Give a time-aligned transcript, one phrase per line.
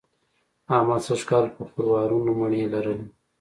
[0.75, 3.07] احمد سږ کال په خروارونو مڼې لرلې.